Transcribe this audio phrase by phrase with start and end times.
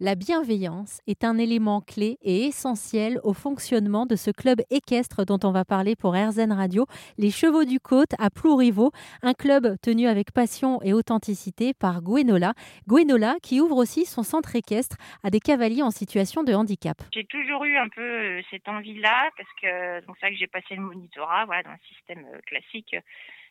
[0.00, 5.38] La bienveillance est un élément clé et essentiel au fonctionnement de ce club équestre dont
[5.44, 6.86] on va parler pour RZN Radio,
[7.16, 8.90] les Chevaux du Côte à Plouriveau,
[9.22, 12.54] un club tenu avec passion et authenticité par Gwenola.
[12.88, 16.96] Gwenola qui ouvre aussi son centre équestre à des cavaliers en situation de handicap.
[17.12, 20.74] J'ai toujours eu un peu euh, cette envie-là parce que c'est vrai que j'ai passé
[20.74, 22.96] le monitorat voilà, dans système euh, classique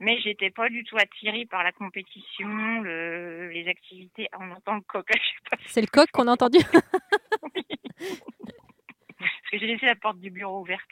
[0.00, 4.28] mais j'étais pas du tout attirée par la compétition, le, les activités.
[4.32, 5.06] Ah, on entend le coq.
[5.66, 6.58] C'est le coq qu'on a entendu.
[9.18, 10.90] Parce que j'ai laissé la porte du bureau ouverte.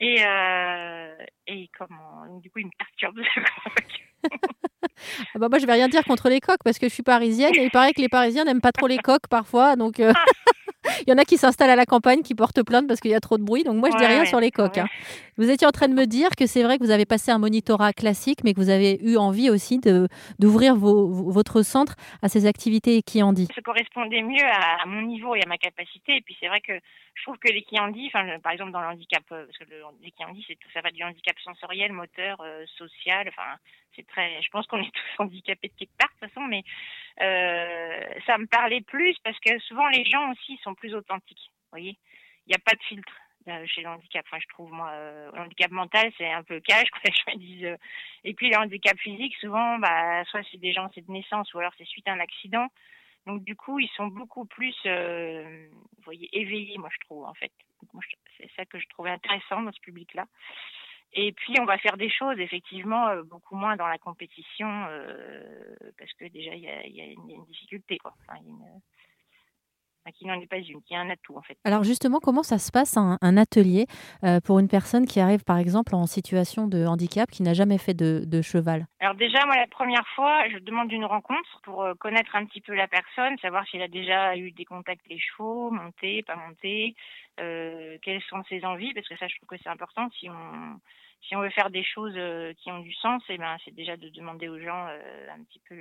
[0.00, 1.16] Et, euh,
[1.46, 4.04] et comment Du coup, il me perturbe ce coq.
[5.34, 7.54] ah bah moi, je vais rien dire contre les coqs parce que je suis parisienne
[7.54, 9.76] et il paraît que les Parisiens n'aiment pas trop les coqs parfois.
[9.76, 10.12] Donc, euh...
[11.06, 13.14] Il y en a qui s'installent à la campagne, qui portent plainte parce qu'il y
[13.14, 13.64] a trop de bruit.
[13.64, 14.78] Donc moi, je dis rien sur les coques.
[14.78, 14.86] Hein.
[15.38, 17.38] Vous étiez en train de me dire que c'est vrai que vous avez passé un
[17.38, 19.80] monitorat classique, mais que vous avez eu envie aussi
[20.38, 25.46] d'ouvrir votre centre à ces activités dit Ça correspondait mieux à, mon niveau et à
[25.46, 26.16] ma capacité.
[26.16, 26.72] Et puis c'est vrai que
[27.14, 29.64] je trouve que les dit, enfin, par exemple dans le handicap, euh, parce que
[30.02, 30.12] les
[30.46, 33.28] c'est tout, ça va du handicap sensoriel, moteur, euh, social.
[33.28, 33.56] Enfin,
[33.96, 34.40] c'est très.
[34.42, 36.62] Je pense qu'on est tous handicapés de quelque part de toute façon, mais
[37.20, 41.50] euh, ça me parlait plus parce que souvent les gens aussi sont plus authentiques.
[41.64, 41.98] Vous voyez,
[42.46, 43.12] il n'y a pas de filtre
[43.48, 44.24] euh, chez le handicap.
[44.28, 46.88] Enfin, je trouve moi, euh, le handicap mental c'est un peu cash.
[47.04, 47.64] Je me dis.
[48.24, 51.58] Et puis le handicap physique, souvent, bah, soit c'est des gens c'est de naissance ou
[51.58, 52.68] alors c'est suite à un accident.
[53.26, 57.50] Donc du coup, ils sont beaucoup plus, vous voyez, éveillés, moi je trouve en fait.
[58.38, 60.26] C'est ça que je trouvais intéressant dans ce public-là.
[61.18, 65.74] Et puis on va faire des choses effectivement euh, beaucoup moins dans la compétition euh,
[65.98, 68.12] parce que déjà il y a, y a, une, difficulté quoi.
[68.20, 68.82] Enfin, une,
[70.12, 71.56] qui n'en est pas une, qui est un atout en fait.
[71.64, 73.86] Alors justement, comment ça se passe un, un atelier
[74.24, 77.78] euh, pour une personne qui arrive par exemple en situation de handicap, qui n'a jamais
[77.78, 78.86] fait de, de, cheval?
[79.00, 82.74] Alors déjà, moi la première fois, je demande une rencontre pour connaître un petit peu
[82.74, 86.94] la personne, savoir s'il a déjà eu des contacts avec les chevaux, monter, pas monter,
[87.40, 90.80] euh, quelles sont ses envies, parce que ça je trouve que c'est important si on
[91.22, 93.96] si on veut faire des choses euh, qui ont du sens, eh ben, c'est déjà
[93.96, 95.76] de demander aux gens euh, un petit peu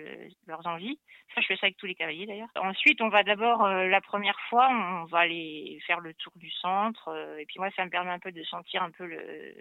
[0.47, 0.99] leurs envies.
[1.33, 2.49] Ça, je fais ça avec tous les cavaliers d'ailleurs.
[2.55, 6.49] Ensuite, on va d'abord, euh, la première fois, on va aller faire le tour du
[6.49, 7.15] centre.
[7.39, 9.53] et puis moi, ça me permet un peu de sentir un peu le,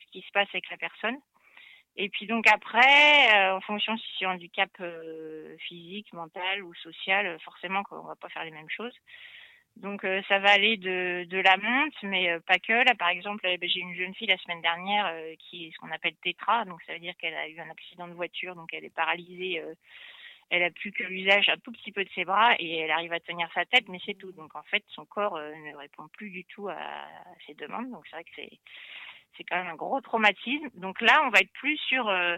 [0.00, 1.16] ce qui se passe avec la personne.
[1.96, 4.70] Et puis donc après, en fonction si c'est un handicap
[5.58, 8.94] physique, mental ou social, forcément qu'on va pas faire les mêmes choses.
[9.82, 12.72] Donc euh, ça va aller de, de la monte, mais euh, pas que.
[12.72, 15.78] Là, par exemple, euh, ben, j'ai une jeune fille la semaine dernière qui est ce
[15.78, 18.72] qu'on appelle tétra, donc ça veut dire qu'elle a eu un accident de voiture, donc
[18.72, 19.62] elle est paralysée.
[20.50, 23.12] elle a plus que l'usage un tout petit peu de ses bras et elle arrive
[23.12, 24.32] à tenir sa tête, mais c'est tout.
[24.32, 27.90] Donc en fait, son corps ne répond plus du tout à, à ses demandes.
[27.90, 28.58] Donc c'est vrai que c'est
[29.36, 30.68] c'est quand même un gros traumatisme.
[30.74, 32.08] Donc là, on va être plus sur.
[32.08, 32.36] Euh,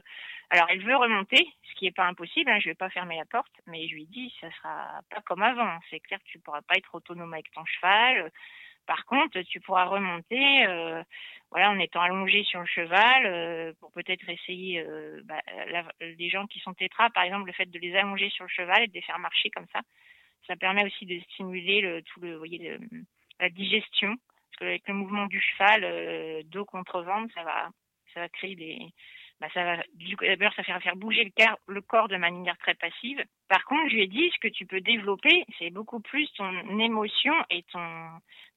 [0.50, 2.50] alors, elle veut remonter, ce qui n'est pas impossible.
[2.50, 5.42] Hein, je vais pas fermer la porte, mais je lui dis, ça sera pas comme
[5.42, 5.78] avant.
[5.90, 8.30] C'est clair tu pourras pas être autonome avec ton cheval.
[8.86, 11.02] Par contre, tu pourras remonter, euh,
[11.50, 14.84] voilà, en étant allongé sur le cheval, euh, pour peut-être essayer.
[15.24, 15.40] Bah,
[16.00, 18.82] les gens qui sont tétras, par exemple, le fait de les allonger sur le cheval
[18.82, 19.80] et de les faire marcher comme ça,
[20.46, 22.78] ça permet aussi de stimuler le, tout le, vous voyez,
[23.38, 24.16] la digestion
[24.60, 27.70] avec le mouvement du cheval, euh, dos contre ventre, ça va,
[28.12, 28.78] ça va créer des,
[29.40, 29.76] bah ça va,
[30.22, 33.24] d'abord, ça va faire bouger le, car, le corps de manière très passive.
[33.48, 36.78] Par contre, je lui ai dit, ce que tu peux développer, c'est beaucoup plus ton
[36.78, 38.08] émotion et ton,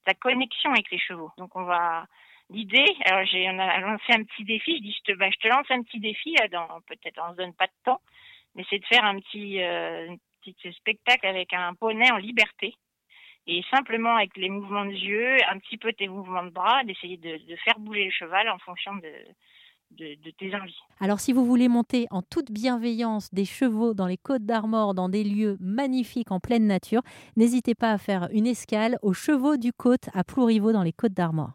[0.05, 1.31] ta connexion avec les chevaux.
[1.37, 2.05] Donc, on va,
[2.49, 5.37] l'idée, alors j'ai, on a lancé un petit défi, je dis, je te, bah, je
[5.37, 8.01] te lance un petit défi, dans, peut-être, on se donne pas de temps,
[8.55, 12.75] mais c'est de faire un petit, euh, un petit spectacle avec un poney en liberté
[13.47, 17.17] et simplement avec les mouvements de yeux, un petit peu tes mouvements de bras, d'essayer
[17.17, 20.79] de, faire bouger le cheval en fonction de, tes envies.
[20.99, 25.09] Alors si vous voulez monter en toute bienveillance des chevaux dans les côtes d'Armor, dans
[25.09, 27.01] des lieux magnifiques en pleine nature,
[27.35, 31.13] n'hésitez pas à faire une escale aux chevaux du côte à Plouriveau dans les côtes
[31.13, 31.51] d'Armor.